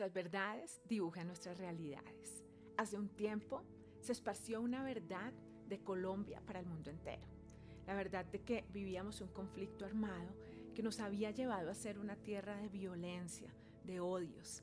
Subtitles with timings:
[0.00, 2.42] Nuestras verdades dibujan nuestras realidades.
[2.78, 3.62] Hace un tiempo
[4.00, 5.30] se esparció una verdad
[5.68, 7.28] de Colombia para el mundo entero.
[7.86, 10.34] La verdad de que vivíamos un conflicto armado
[10.74, 13.52] que nos había llevado a ser una tierra de violencia,
[13.84, 14.62] de odios.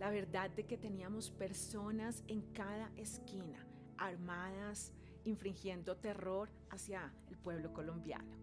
[0.00, 3.66] La verdad de que teníamos personas en cada esquina,
[3.98, 4.94] armadas,
[5.26, 8.38] infringiendo terror hacia el pueblo colombiano.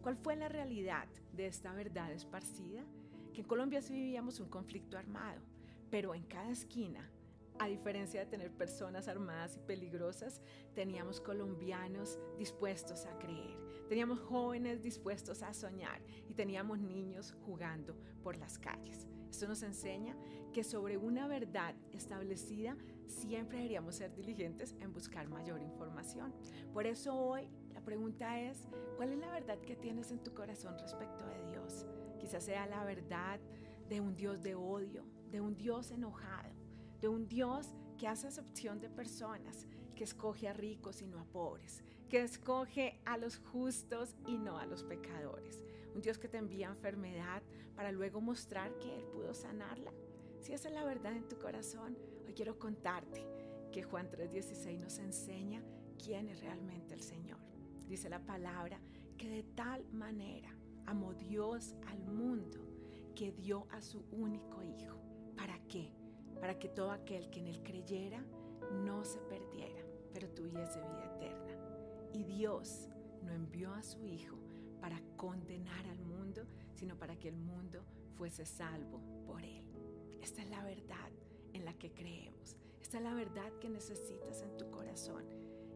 [0.00, 2.86] ¿Cuál fue la realidad de esta verdad esparcida?
[3.34, 5.42] Que en Colombia sí vivíamos un conflicto armado,
[5.90, 7.10] pero en cada esquina,
[7.58, 10.40] a diferencia de tener personas armadas y peligrosas,
[10.74, 13.58] teníamos colombianos dispuestos a creer,
[13.88, 19.06] teníamos jóvenes dispuestos a soñar y teníamos niños jugando por las calles.
[19.30, 20.16] Esto nos enseña
[20.52, 26.34] que sobre una verdad establecida siempre deberíamos ser diligentes en buscar mayor información.
[26.72, 30.76] Por eso hoy la pregunta es, ¿cuál es la verdad que tienes en tu corazón
[30.78, 31.86] respecto de Dios?
[32.18, 33.40] Quizás sea la verdad
[33.90, 36.54] de un Dios de odio, de un Dios enojado,
[37.00, 41.24] de un Dios que hace acepción de personas, que escoge a ricos y no a
[41.24, 45.64] pobres, que escoge a los justos y no a los pecadores.
[45.92, 47.42] Un Dios que te envía enfermedad
[47.74, 49.92] para luego mostrar que Él pudo sanarla.
[50.40, 53.26] Si esa es la verdad en tu corazón, hoy quiero contarte
[53.72, 55.64] que Juan 3:16 nos enseña
[55.98, 57.40] quién es realmente el Señor.
[57.88, 58.78] Dice la palabra
[59.18, 62.69] que de tal manera amó Dios al mundo
[63.20, 64.96] que dio a su único Hijo.
[65.36, 65.92] ¿Para qué?
[66.40, 68.24] Para que todo aquel que en Él creyera
[68.82, 69.82] no se perdiera,
[70.14, 71.52] pero tuviese vida eterna.
[72.14, 72.88] Y Dios
[73.22, 74.38] no envió a su Hijo
[74.80, 77.84] para condenar al mundo, sino para que el mundo
[78.16, 79.66] fuese salvo por Él.
[80.22, 81.10] Esta es la verdad
[81.52, 82.56] en la que creemos.
[82.80, 85.26] Esta es la verdad que necesitas en tu corazón.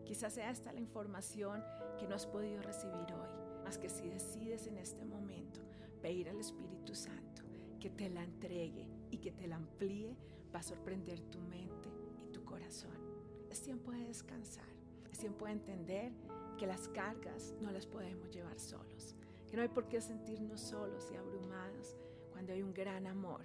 [0.07, 1.63] Quizás sea esta la información
[1.99, 3.29] que no has podido recibir hoy,
[3.65, 5.61] más que si decides en este momento
[6.01, 7.34] pedir al Espíritu Santo
[7.85, 10.17] que te la entregue y que te la amplíe,
[10.55, 12.97] va a sorprender tu mente y tu corazón.
[13.51, 14.65] Es tiempo de descansar,
[15.13, 16.11] es tiempo de entender
[16.57, 19.15] que las cargas no las podemos llevar solos,
[19.47, 21.95] que no hay por qué sentirnos solos y abrumados
[22.33, 23.45] cuando hay un gran amor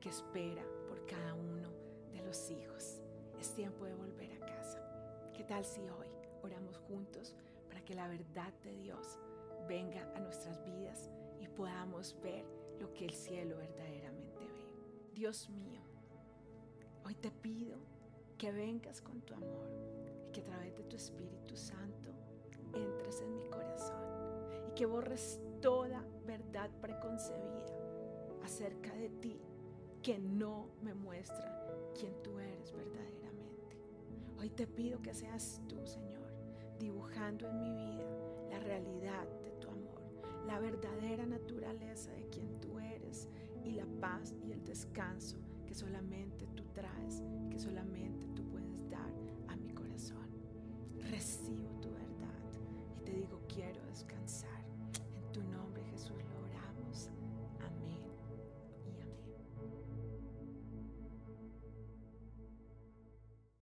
[0.00, 1.70] que espera por cada uno
[2.10, 3.00] de los hijos.
[3.38, 4.82] Es tiempo de volver a casa.
[5.32, 6.08] ¿Qué tal si hoy
[6.42, 7.36] oramos juntos
[7.68, 9.20] para que la verdad de Dios
[9.68, 11.08] venga a nuestras vidas
[11.38, 15.14] y podamos ver lo que el cielo verdaderamente ve?
[15.14, 15.80] Dios mío,
[17.04, 17.78] hoy te pido
[18.38, 19.70] que vengas con tu amor
[20.26, 22.10] y que a través de tu Espíritu Santo
[22.74, 24.02] entres en mi corazón
[24.68, 27.64] y que borres toda verdad preconcebida
[28.44, 29.40] acerca de ti
[30.02, 33.76] que no me muestra quién tú eres verdaderamente.
[34.38, 36.30] Hoy te pido que seas tú, Señor,
[36.78, 38.06] dibujando en mi vida
[38.50, 39.50] la realidad de
[40.46, 43.28] la verdadera naturaleza de quien tú eres
[43.64, 45.36] y la paz y el descanso
[45.66, 49.12] que solamente tú traes, que solamente tú puedes dar